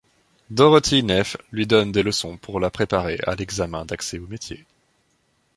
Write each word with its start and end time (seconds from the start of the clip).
Dorothea 0.49 1.03
Neff 1.03 1.37
lui 1.51 1.67
donne 1.67 1.91
des 1.91 2.01
leçons 2.01 2.35
pour 2.35 2.59
la 2.59 2.71
préparer 2.71 3.19
à 3.27 3.35
l'examen 3.35 3.85
d'accès 3.85 4.17
au 4.17 4.25
métier. 4.25 4.65